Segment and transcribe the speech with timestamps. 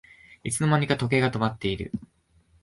[0.43, 1.91] いつの間にか時計が止まってる